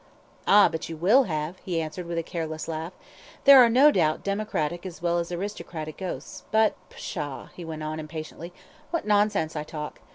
[0.47, 2.91] "Ah, but you will have," he answered with a careless laugh.
[3.43, 7.99] "There are, no doubt, democratic as well as aristocratic ghosts; but, pshaw!" he went on,
[7.99, 8.51] impatiently,
[8.89, 9.99] "what nonsense I talk.